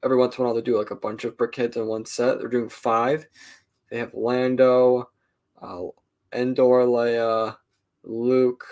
every 0.03 0.17
once 0.17 0.37
in 0.37 0.43
a 0.43 0.45
while 0.45 0.55
they 0.55 0.61
do 0.61 0.77
like 0.77 0.91
a 0.91 0.95
bunch 0.95 1.23
of 1.23 1.37
brickheads 1.37 1.75
in 1.75 1.87
one 1.87 2.05
set. 2.05 2.39
They're 2.39 2.47
doing 2.47 2.69
five. 2.69 3.25
They 3.89 3.97
have 3.99 4.13
Lando, 4.13 5.09
uh, 5.61 5.83
Endor, 6.33 6.85
Leia, 6.85 7.55
Luke, 8.03 8.65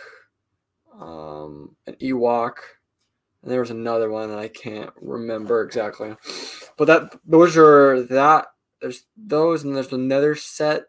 um, 1.00 1.76
an 1.88 1.96
Ewok, 2.02 2.56
there 3.46 3.60
was 3.60 3.72
another 3.72 4.10
one 4.10 4.30
that 4.30 4.40
I 4.40 4.48
can't 4.48 4.92
remember 5.00 5.64
exactly. 5.64 6.16
But 6.78 6.86
that 6.86 7.20
those 7.26 7.56
are 7.58 8.04
that 8.04 8.48
there's 8.82 9.06
those 9.16 9.64
and 9.64 9.76
there's 9.76 9.94
another 9.94 10.36
set. 10.36 10.86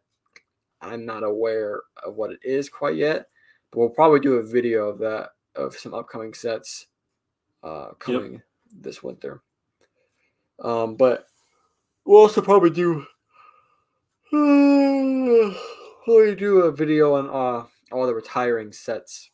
I'm 0.80 1.06
not 1.06 1.22
aware 1.22 1.82
of 2.04 2.14
what 2.14 2.32
it 2.32 2.40
is 2.42 2.68
quite 2.68 2.96
yet, 2.96 3.26
but 3.70 3.78
we'll 3.78 3.88
probably 3.90 4.20
do 4.20 4.34
a 4.34 4.42
video 4.42 4.88
of 4.88 4.98
that 5.00 5.30
of 5.54 5.74
some 5.74 5.94
upcoming 5.94 6.34
sets 6.34 6.86
uh, 7.62 7.88
coming 7.98 8.34
yep. 8.34 8.42
this 8.80 9.02
winter. 9.02 9.42
Um, 10.62 10.96
but 10.96 11.26
we'll 12.04 12.20
also 12.20 12.40
probably 12.40 12.70
do 12.70 13.06
uh, 14.32 15.54
probably 16.04 16.34
do 16.34 16.60
a 16.60 16.72
video 16.72 17.14
on 17.14 17.28
uh, 17.28 17.66
all 17.92 18.06
the 18.06 18.14
retiring 18.14 18.72
sets 18.72 19.30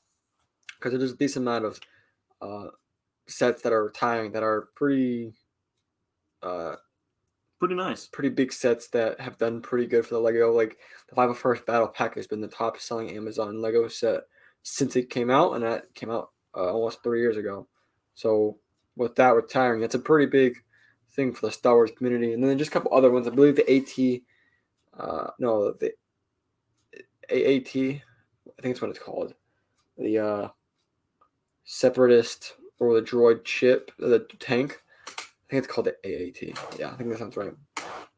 because 0.79 0.99
there's 0.99 1.12
a 1.12 1.17
decent 1.17 1.45
amount 1.45 1.64
of 1.64 1.81
uh, 2.41 2.69
sets 3.26 3.62
that 3.62 3.73
are 3.73 3.85
retiring 3.85 4.33
that 4.33 4.43
are 4.43 4.69
pretty 4.75 5.35
uh, 6.43 6.76
pretty 7.59 7.75
nice, 7.75 8.07
pretty 8.07 8.29
big 8.29 8.52
sets 8.52 8.88
that 8.88 9.21
have 9.21 9.38
done 9.38 9.62
pretty 9.62 9.87
good 9.87 10.05
for 10.05 10.14
the 10.14 10.21
Lego. 10.21 10.52
Like 10.52 10.79
the 11.09 11.14
501st 11.14 11.67
Battle 11.67 11.88
Pack 11.88 12.17
has 12.17 12.26
been 12.26 12.41
the 12.41 12.49
top 12.49 12.79
selling 12.81 13.11
Amazon 13.11 13.61
Lego 13.61 13.87
set 13.88 14.23
since 14.62 14.97
it 14.97 15.11
came 15.11 15.31
out, 15.31 15.55
and 15.55 15.62
that 15.62 15.95
came 15.95 16.11
out 16.11 16.31
uh, 16.57 16.73
almost 16.73 17.02
three 17.02 17.21
years 17.21 17.37
ago. 17.37 17.69
So 18.14 18.59
with 18.97 19.14
that 19.17 19.35
retiring, 19.35 19.81
that's 19.81 19.95
a 19.95 20.00
pretty 20.00 20.26
big 20.26 20.57
thing 21.12 21.33
for 21.33 21.47
the 21.47 21.52
Star 21.52 21.75
Wars 21.75 21.93
community. 21.97 22.33
And 22.33 22.43
then 22.43 22.59
just 22.59 22.71
a 22.71 22.73
couple 22.73 22.95
other 22.95 23.11
ones. 23.11 23.26
I 23.26 23.31
believe 23.31 23.57
the 23.57 23.71
AT, 23.71 25.00
uh, 25.00 25.31
no, 25.38 25.73
the 25.73 25.93
AAT, 27.31 27.76
I 27.76 28.62
think 28.62 28.73
it's 28.73 28.81
what 28.81 28.91
it's 28.91 28.99
called. 28.99 29.35
The 29.97 30.19
uh, 30.19 30.49
Separatist 31.64 32.55
or 32.83 32.95
the 32.95 33.07
droid 33.07 33.45
chip, 33.45 33.93
the 33.99 34.27
tank. 34.41 34.83
I 35.09 35.12
think 35.49 35.65
it's 35.65 35.67
called 35.73 35.87
the 35.87 35.97
AAT. 36.05 36.81
Yeah, 36.81 36.91
I 36.91 36.95
think 36.95 37.11
that 37.11 37.19
sounds 37.19 37.37
right. 37.37 37.53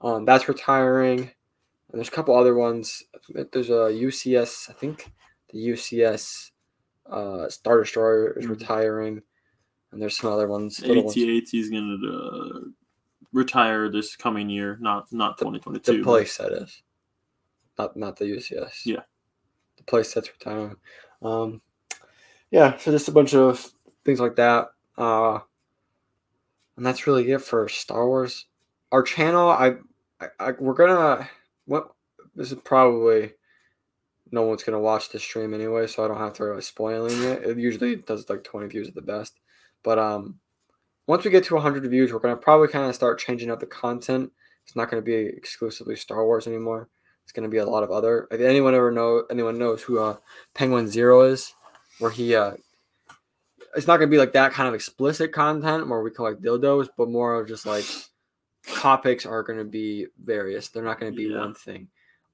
Um, 0.01 0.25
that's 0.25 0.49
retiring. 0.49 1.21
And 1.21 1.99
there's 2.01 2.09
a 2.09 2.13
couple 2.13 2.35
other 2.35 2.55
ones. 2.55 3.03
There's 3.29 3.69
a 3.69 3.93
UCS, 3.93 4.71
I 4.71 4.73
think 4.73 5.13
the 5.53 5.59
UCS 5.69 6.51
uh, 7.11 7.49
Star 7.51 7.81
Destroyer 7.81 8.39
is 8.39 8.45
mm-hmm. 8.45 8.55
retiring. 8.55 9.23
And 9.93 10.01
there's 10.01 10.17
some 10.17 10.33
other 10.33 10.49
ones. 10.49 10.83
AT-AT 10.83 11.19
is 11.53 11.71
going 11.71 12.01
to 12.03 12.11
uh, 12.11 12.61
retire 13.33 13.91
this 13.91 14.17
coming 14.17 14.49
year, 14.49 14.79
not 14.81 15.13
not 15.13 15.37
2022. 15.39 15.93
The, 15.93 15.99
the 15.99 16.03
play 16.03 16.25
set 16.25 16.53
is. 16.53 16.83
Not, 17.79 17.97
not 17.97 18.17
the 18.17 18.25
UCS. 18.25 18.87
Yeah. 18.87 19.03
The 19.77 19.85
place 19.85 20.15
that's 20.15 20.31
retiring. 20.31 20.77
Um, 21.23 21.61
yeah, 22.51 22.77
so 22.79 22.93
just 22.93 23.09
a 23.09 23.13
bunch 23.13 23.35
of 23.35 23.74
things 24.05 24.21
like 24.21 24.37
that. 24.37 24.69
Uh, 24.97 25.41
and 26.77 26.85
that's 26.85 27.07
really 27.07 27.31
it 27.31 27.43
for 27.43 27.69
Star 27.69 28.07
Wars. 28.07 28.47
Our 28.93 29.03
channel, 29.03 29.49
I, 29.49 29.77
I, 30.21 30.27
I 30.39 30.53
we're 30.59 30.75
gonna 30.75 31.29
what 31.67 31.93
this 32.35 32.53
is 32.53 32.59
probably 32.65 33.33
no 34.31 34.43
one's 34.43 34.63
gonna 34.63 34.81
watch 34.81 35.09
the 35.09 35.19
stream 35.19 35.55
anyway, 35.55 35.87
so 35.87 36.05
I 36.05 36.09
don't 36.09 36.19
have 36.19 36.35
to 36.35 36.45
really 36.45 36.63
spoiling 36.63 37.23
it. 37.23 37.43
It 37.45 37.59
usually 37.59 37.97
does 37.97 38.29
like 38.29 38.45
20 38.45 38.69
views 38.69 38.89
at 38.89 38.95
the 38.95 39.03
best, 39.03 39.41
but 39.83 39.99
um, 39.99 40.39
once 41.07 41.25
we 41.25 41.31
get 41.31 41.45
to 41.45 41.55
100 41.55 41.89
views, 41.91 42.13
we're 42.13 42.19
gonna 42.19 42.37
probably 42.37 42.69
kind 42.69 42.89
of 42.89 42.95
start 42.95 43.19
changing 43.19 43.51
up 43.51 43.61
the 43.61 43.67
content. 43.67 44.31
It's 44.65 44.77
not 44.77 44.91
gonna 44.91 45.03
be 45.03 45.15
exclusively 45.15 45.97
Star 45.97 46.25
Wars 46.25 46.47
anymore. 46.47 46.89
It's 47.25 47.33
gonna 47.33 47.49
be 47.49 47.59
a 47.59 47.67
lot 47.67 47.83
of 47.83 47.91
other. 47.91 48.29
If 48.31 48.41
anyone 48.41 48.75
ever 48.75 48.91
know 48.91 49.25
anyone 49.31 49.59
knows 49.59 49.83
who 49.83 49.99
uh, 49.99 50.17
Penguinz0 50.55 51.31
is, 51.31 51.55
where 51.99 52.11
he 52.11 52.35
uh, 52.35 52.55
it's 53.75 53.87
not 53.87 53.97
gonna 53.97 54.11
be 54.11 54.19
like 54.19 54.33
that 54.33 54.53
kind 54.53 54.69
of 54.69 54.75
explicit 54.75 55.33
content 55.33 55.89
where 55.89 56.03
we 56.03 56.11
collect 56.11 56.43
dildos, 56.43 56.89
but 56.97 57.09
more 57.09 57.35
of 57.35 57.49
just 57.49 57.67
like 57.67 57.85
topics 58.67 59.27
are 59.27 59.43
gonna 59.43 59.65
be 59.65 60.07
various. 60.23 60.69
They're 60.69 60.85
not 60.85 61.01
gonna 61.01 61.13
be 61.13 61.25
yeah. 61.25 61.39
one 61.39 61.55
thing. 61.55 61.89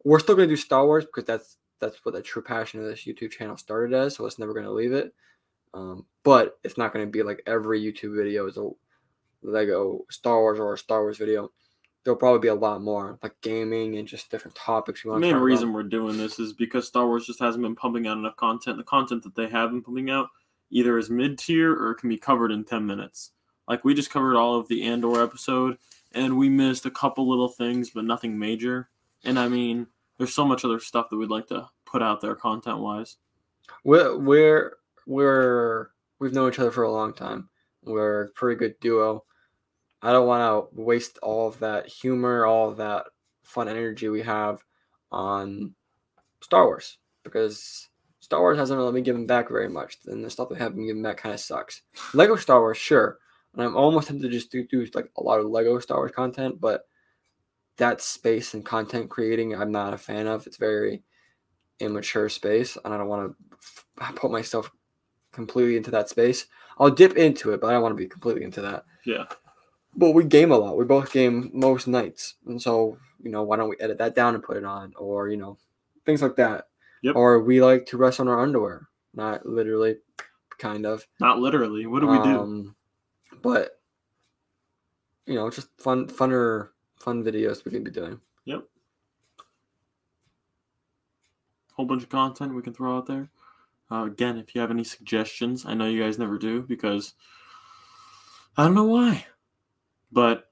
We're 0.05 0.21
still 0.21 0.35
gonna 0.35 0.49
do 0.49 0.57
Star 0.57 0.87
Wars 0.87 1.05
because 1.05 1.25
that's 1.25 1.57
that's 1.79 2.05
what 2.05 2.15
the 2.15 2.23
true 2.23 2.43
passion 2.43 2.81
of 2.81 2.87
this 2.87 3.05
YouTube 3.05 3.31
channel 3.31 3.57
started 3.57 3.95
as. 3.97 4.15
So 4.15 4.27
it's 4.27 4.39
never 4.39 4.55
gonna 4.55 4.71
leave 4.71 4.93
it. 4.93 5.15
Um, 5.73 6.05
but 6.25 6.59
it's 6.65 6.77
not 6.77 6.93
gonna 6.93 7.07
be 7.07 7.23
like 7.23 7.43
every 7.47 7.81
YouTube 7.81 8.17
video 8.17 8.47
is 8.47 8.57
a 8.57 8.69
Lego 9.43 10.05
Star 10.11 10.41
Wars 10.41 10.61
or 10.61 10.75
a 10.75 10.79
Star 10.79 11.03
Wars 11.03 11.19
video. 11.19 11.51
There'll 12.05 12.19
probably 12.19 12.41
be 12.41 12.49
a 12.49 12.55
lot 12.55 12.81
more 12.81 13.19
like 13.23 13.35
gaming 13.43 13.97
and 13.97 14.09
just 14.09 14.31
different 14.31 14.55
topics. 14.55 15.05
We 15.05 15.11
want 15.11 15.23
the 15.23 15.33
main 15.33 15.37
reason 15.37 15.69
about. 15.69 15.75
we're 15.75 15.83
doing 15.85 16.17
this 16.17 16.39
is 16.39 16.53
because 16.55 16.87
Star 16.87 17.07
Wars 17.07 17.27
just 17.27 17.41
hasn't 17.41 17.63
been 17.63 17.77
pumping 17.77 18.07
out 18.07 18.17
enough 18.17 18.37
content. 18.37 18.79
The 18.79 18.85
content 18.85 19.23
that 19.25 19.35
they 19.35 19.49
have 19.49 19.71
been 19.71 19.83
pumping 19.83 20.11
out 20.11 20.29
either 20.71 20.99
is 20.99 21.11
mid 21.11 21.39
tier 21.39 21.73
or 21.73 21.95
can 21.95 22.09
be 22.09 22.19
covered 22.19 22.53
in 22.53 22.65
10 22.65 22.87
minutes. 22.87 23.33
Like 23.69 23.85
we 23.85 23.95
just 23.95 24.11
covered 24.11 24.37
all 24.37 24.57
of 24.57 24.69
the 24.69 24.85
Andor 24.85 25.23
episode 25.23 25.79
and 26.13 26.37
we 26.37 26.49
missed 26.49 26.87
a 26.87 26.91
couple 26.91 27.29
little 27.29 27.49
things, 27.49 27.91
but 27.91 28.05
nothing 28.05 28.39
major. 28.39 28.89
And 29.25 29.39
I 29.39 29.49
mean, 29.49 29.87
there's 30.19 30.35
so 30.35 30.45
much 30.45 30.65
other 30.65 30.81
stuff 30.81 31.09
that 31.11 31.17
we'd 31.17 31.31
like 31.31 31.47
to 31.49 31.69
put 31.85 32.03
out 32.03 32.21
there 32.21 32.35
content 32.35 32.79
wise. 32.79 33.17
We're, 33.85 34.19
we're, 34.19 34.77
we're, 35.07 35.89
we've 36.19 36.33
known 36.33 36.51
each 36.51 36.59
other 36.59 36.71
for 36.71 36.83
a 36.83 36.93
long 36.93 37.15
time. 37.15 37.49
We're 37.83 38.23
a 38.23 38.29
pretty 38.31 38.59
good 38.59 38.79
duo. 38.81 39.25
I 40.03 40.13
don't 40.13 40.27
want 40.27 40.71
to 40.75 40.81
waste 40.81 41.19
all 41.23 41.49
of 41.49 41.59
that 41.61 41.87
humor, 41.87 42.47
all 42.47 42.71
of 42.71 42.79
that 42.79 43.07
fun 43.43 43.69
energy 43.69 44.09
we 44.09 44.23
have 44.23 44.65
on 45.13 45.75
Star 46.41 46.65
Wars 46.65 46.99
because 47.23 47.89
Star 48.31 48.43
Wars 48.43 48.59
hasn't 48.59 48.79
really 48.79 48.93
been 48.93 49.03
given 49.03 49.27
back 49.27 49.49
very 49.49 49.69
much, 49.69 49.99
and 50.07 50.25
the 50.25 50.31
stuff 50.31 50.51
they 50.51 50.55
have 50.55 50.77
been 50.77 50.87
given 50.87 51.03
back 51.03 51.17
kind 51.17 51.35
of 51.35 51.41
sucks. 51.41 51.83
Lego 52.15 52.37
Star 52.37 52.61
Wars, 52.61 52.79
sure, 52.79 53.19
and 53.53 53.61
I'm 53.61 53.77
almost 53.77 54.07
tempted 54.07 54.23
to 54.23 54.33
just 54.33 54.53
do, 54.53 54.65
do 54.69 54.87
like 54.95 55.11
a 55.17 55.23
lot 55.25 55.41
of 55.41 55.47
Lego 55.47 55.81
Star 55.81 55.97
Wars 55.97 56.13
content, 56.13 56.61
but 56.61 56.83
that 57.79 58.01
space 58.01 58.55
and 58.55 58.65
content 58.65 59.11
creating, 59.11 59.57
I'm 59.57 59.73
not 59.73 59.95
a 59.95 59.99
fan 59.99 60.29
of. 60.29 60.47
It's 60.47 60.59
very 60.59 61.03
immature 61.81 62.29
space, 62.29 62.79
and 62.85 62.95
I 62.95 62.99
don't 62.99 63.09
want 63.09 63.35
to 63.99 64.13
put 64.13 64.31
myself 64.31 64.71
completely 65.33 65.77
into 65.77 65.91
that 65.91 66.09
space. 66.09 66.47
I'll 66.79 66.89
dip 66.89 67.17
into 67.17 67.53
it, 67.53 67.61
but 67.61 67.67
I 67.67 67.73
don't 67.73 67.83
want 67.83 67.97
to 67.97 68.01
be 68.01 68.07
completely 68.07 68.45
into 68.45 68.61
that. 68.63 68.85
Yeah. 69.05 69.25
But 69.97 70.13
we 70.13 70.23
game 70.23 70.53
a 70.53 70.57
lot. 70.57 70.77
We 70.77 70.85
both 70.85 71.13
game 71.13 71.51
most 71.53 71.89
nights, 71.89 72.37
and 72.47 72.63
so 72.63 72.97
you 73.21 73.33
know, 73.33 73.43
why 73.43 73.57
don't 73.57 73.69
we 73.69 73.77
edit 73.81 73.99
that 73.99 74.15
down 74.15 74.37
and 74.37 74.45
put 74.45 74.57
it 74.57 74.65
on, 74.65 74.93
or 74.97 75.29
you 75.29 75.37
know, 75.37 75.59
things 76.07 76.23
like 76.23 76.37
that. 76.37 76.69
Yep. 77.03 77.17
Or 77.17 77.41
we 77.41 77.63
like 77.63 77.87
to 77.87 77.97
rest 77.97 78.21
on 78.21 78.29
our 78.29 78.41
underwear. 78.41 78.89
Not 79.15 79.47
literally, 79.47 79.97
kind 80.59 80.87
of. 80.87 81.07
Not 81.19 81.39
literally. 81.39 81.87
What 81.87 82.01
do 82.01 82.07
we 82.07 82.19
um, 82.19 82.63
do? 82.63 83.39
But 83.43 83.81
you 85.27 85.35
know, 85.35 85.49
just 85.51 85.69
fun, 85.79 86.07
funner, 86.09 86.71
fun 86.99 87.23
videos 87.23 87.65
we 87.65 87.71
can 87.71 87.85
be 87.85 87.91
doing. 87.91 88.21
Yep. 88.45 88.65
Whole 91.75 91.87
bunch 91.87 92.03
of 92.03 92.09
content 92.09 92.55
we 92.55 92.63
can 92.63 92.75
throw 92.75 92.97
out 92.97 93.07
there. 93.07 93.31
Uh, 93.91 94.05
again, 94.05 94.39
if 94.39 94.55
you 94.55 94.61
have 94.61 94.71
any 94.71 94.85
suggestions, 94.85 95.67
I 95.67 95.75
know 95.75 95.87
you 95.87 96.03
guys 96.03 96.19
never 96.19 96.39
do 96.39 96.63
because 96.63 97.15
I 98.57 98.65
don't 98.65 98.75
know 98.75 98.85
why, 98.85 99.25
but 100.13 100.51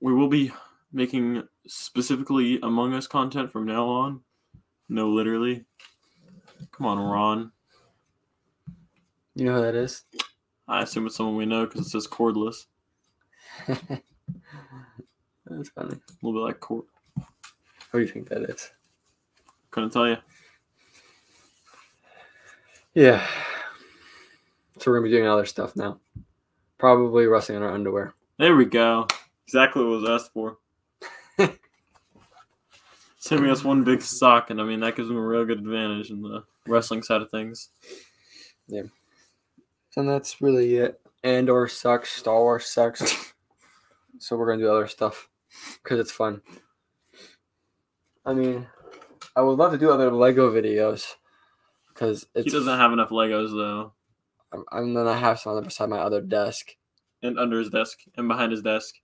we 0.00 0.12
will 0.12 0.28
be 0.28 0.52
making 0.92 1.42
specifically 1.66 2.58
Among 2.62 2.94
Us 2.94 3.06
content 3.06 3.50
from 3.50 3.66
now 3.66 3.86
on. 3.86 4.20
No, 4.92 5.08
literally. 5.08 5.64
Come 6.70 6.84
on, 6.84 6.98
Ron. 6.98 7.50
You 9.34 9.46
know 9.46 9.54
who 9.54 9.62
that 9.62 9.74
is? 9.74 10.04
I 10.68 10.82
assume 10.82 11.06
it's 11.06 11.16
someone 11.16 11.36
we 11.36 11.46
know 11.46 11.64
because 11.64 11.86
it 11.86 11.88
says 11.88 12.06
cordless. 12.06 12.66
That's 13.66 13.80
funny. 15.70 15.94
A 15.94 16.26
little 16.26 16.38
bit 16.38 16.46
like 16.46 16.60
cord. 16.60 16.84
Who 17.90 18.00
do 18.00 18.00
you 18.00 18.06
think 18.06 18.28
that 18.28 18.42
is? 18.42 18.70
Couldn't 19.70 19.94
tell 19.94 20.08
you. 20.08 20.18
Yeah. 22.92 23.26
So 24.78 24.90
we're 24.90 24.98
gonna 24.98 25.08
be 25.08 25.16
doing 25.16 25.26
other 25.26 25.46
stuff 25.46 25.74
now. 25.74 26.00
Probably 26.76 27.24
rustling 27.24 27.56
on 27.56 27.62
our 27.62 27.72
underwear. 27.72 28.12
There 28.38 28.56
we 28.56 28.66
go. 28.66 29.06
Exactly 29.46 29.82
what 29.82 30.02
was 30.02 30.10
asked 30.10 30.34
for. 30.34 30.58
Us 33.30 33.64
one 33.64 33.84
big 33.84 34.02
sock, 34.02 34.50
and 34.50 34.60
I 34.60 34.64
mean 34.64 34.80
that 34.80 34.96
gives 34.96 35.08
him 35.08 35.16
a 35.16 35.20
real 35.20 35.44
good 35.44 35.58
advantage 35.58 36.10
in 36.10 36.22
the 36.22 36.42
wrestling 36.66 37.02
side 37.02 37.22
of 37.22 37.30
things. 37.30 37.70
Yeah. 38.66 38.82
And 39.96 40.08
that's 40.08 40.40
really 40.40 40.76
it. 40.76 41.00
Andor 41.22 41.68
sucks. 41.68 42.10
Star 42.10 42.40
Wars 42.40 42.66
sucks. 42.66 43.32
so 44.18 44.36
we're 44.36 44.46
gonna 44.46 44.62
do 44.62 44.70
other 44.70 44.88
stuff 44.88 45.28
because 45.82 46.00
it's 46.00 46.10
fun. 46.10 46.42
I 48.24 48.34
mean, 48.34 48.66
I 49.36 49.42
would 49.42 49.58
love 49.58 49.72
to 49.72 49.78
do 49.78 49.90
other 49.90 50.10
Lego 50.10 50.52
videos 50.52 51.14
because 51.88 52.26
he 52.34 52.44
doesn't 52.44 52.78
have 52.78 52.92
enough 52.92 53.10
Legos 53.10 53.50
though. 53.50 53.92
I'm, 54.52 54.64
I'm 54.72 54.94
gonna 54.94 55.16
have 55.16 55.38
some 55.38 55.56
on 55.56 55.64
beside 55.64 55.88
my 55.88 55.98
other 55.98 56.20
desk, 56.20 56.74
and 57.22 57.38
under 57.38 57.58
his 57.58 57.70
desk 57.70 58.00
and 58.16 58.28
behind 58.28 58.52
his 58.52 58.62
desk, 58.62 58.96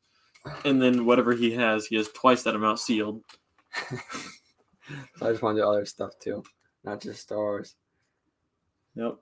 and 0.64 0.82
then 0.82 1.06
whatever 1.06 1.32
he 1.32 1.52
has, 1.52 1.86
he 1.86 1.96
has 1.96 2.08
twice 2.08 2.42
that 2.42 2.56
amount 2.56 2.80
sealed. 2.80 3.22
So 3.74 5.26
I 5.26 5.30
just 5.30 5.42
want 5.42 5.56
to 5.56 5.62
do 5.62 5.68
other 5.68 5.84
stuff 5.86 6.12
too, 6.20 6.42
not 6.84 7.00
just 7.00 7.22
Star 7.22 7.38
Wars. 7.38 7.74
Yep. 8.94 9.16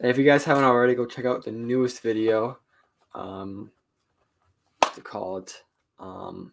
And 0.00 0.10
if 0.10 0.18
you 0.18 0.24
guys 0.24 0.44
haven't 0.44 0.64
already, 0.64 0.94
go 0.94 1.06
check 1.06 1.24
out 1.24 1.44
the 1.44 1.52
newest 1.52 2.02
video. 2.02 2.58
Um, 3.14 3.70
what's 4.80 4.98
it 4.98 5.04
called? 5.04 5.52
Um, 5.98 6.52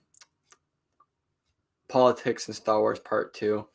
Politics 1.90 2.48
and 2.48 2.56
Star 2.56 2.80
Wars 2.80 3.00
Part 3.00 3.34
Two. 3.34 3.68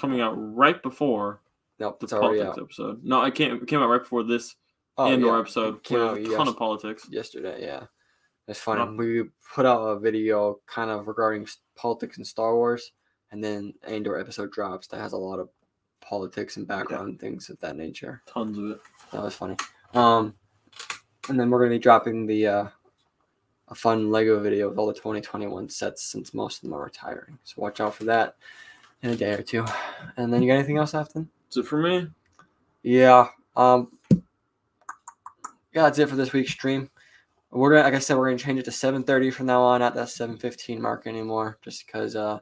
Coming 0.00 0.20
out 0.20 0.34
right 0.36 0.82
before 0.82 1.40
Nope, 1.78 2.00
the 2.00 2.06
politics 2.06 2.56
episode. 2.58 3.04
No, 3.04 3.20
I 3.20 3.30
can't. 3.30 3.62
It 3.62 3.68
came 3.68 3.80
out 3.80 3.88
right 3.88 4.00
before 4.02 4.22
this 4.22 4.54
Oh, 4.96 5.08
Andor 5.08 5.26
yeah, 5.26 5.38
episode. 5.40 5.82
came 5.82 5.98
with 5.98 6.08
out 6.08 6.16
a 6.18 6.20
yes- 6.22 6.32
ton 6.34 6.48
of 6.48 6.56
politics. 6.56 7.08
yesterday. 7.10 7.60
Yeah, 7.62 7.84
it's 8.46 8.60
funny. 8.60 8.96
We 8.96 9.24
put 9.54 9.66
out 9.66 9.82
a 9.82 9.98
video 9.98 10.60
kind 10.66 10.90
of 10.90 11.06
regarding 11.06 11.46
politics 11.76 12.18
and 12.18 12.26
Star 12.26 12.54
Wars, 12.54 12.92
and 13.30 13.42
then 13.42 13.74
Andor 13.86 14.18
episode 14.18 14.52
drops 14.52 14.86
that 14.88 15.00
has 15.00 15.12
a 15.12 15.18
lot 15.18 15.38
of 15.38 15.48
politics 16.00 16.56
and 16.56 16.66
background 16.66 17.18
things 17.18 17.48
of 17.48 17.58
that 17.60 17.76
nature. 17.76 18.22
Tons 18.26 18.58
of 18.58 18.70
it. 18.72 18.80
That 19.12 19.22
was 19.22 19.34
funny. 19.34 19.56
Um, 19.94 20.34
and 21.28 21.40
then 21.40 21.48
we're 21.48 21.60
gonna 21.60 21.70
be 21.70 21.78
dropping 21.78 22.26
the 22.26 22.46
uh, 22.46 22.68
a 23.68 23.74
fun 23.74 24.10
Lego 24.10 24.38
video 24.40 24.68
with 24.68 24.78
all 24.78 24.86
the 24.86 24.92
2021 24.92 25.68
sets 25.70 26.04
since 26.04 26.34
most 26.34 26.58
of 26.58 26.62
them 26.62 26.74
are 26.74 26.84
retiring. 26.84 27.38
So 27.44 27.62
watch 27.62 27.80
out 27.80 27.94
for 27.94 28.04
that 28.04 28.36
in 29.02 29.10
a 29.10 29.16
day 29.16 29.32
or 29.32 29.42
two. 29.42 29.64
And 30.16 30.32
then 30.32 30.42
you 30.42 30.48
got 30.48 30.54
anything 30.58 30.76
else, 30.76 30.94
Afton? 30.94 31.28
That's 31.46 31.56
it 31.58 31.66
for 31.66 31.78
me. 31.78 32.08
Yeah. 32.82 33.28
Um. 33.56 33.92
Yeah, 35.72 35.82
that's 35.82 35.98
it 35.98 36.08
for 36.08 36.16
this 36.16 36.32
week's 36.32 36.52
stream. 36.52 36.90
We're 37.54 37.70
gonna, 37.70 37.84
like 37.84 37.94
I 37.94 38.00
said, 38.00 38.16
we're 38.16 38.26
gonna 38.26 38.38
change 38.38 38.58
it 38.58 38.64
to 38.64 38.72
7:30 38.72 39.32
from 39.32 39.46
now 39.46 39.62
on, 39.62 39.80
not 39.80 39.94
that 39.94 40.08
7:15 40.08 40.80
mark 40.80 41.06
anymore, 41.06 41.58
just 41.62 41.86
because 41.86 42.16
uh, 42.16 42.40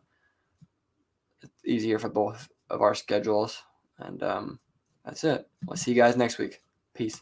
it's 1.42 1.52
easier 1.66 1.98
for 1.98 2.08
both 2.08 2.48
of 2.70 2.80
our 2.80 2.94
schedules. 2.94 3.62
And 3.98 4.22
um, 4.22 4.58
that's 5.04 5.22
it. 5.24 5.48
We'll 5.66 5.76
see 5.76 5.90
you 5.90 5.96
guys 5.96 6.16
next 6.16 6.38
week. 6.38 6.62
Peace. 6.94 7.20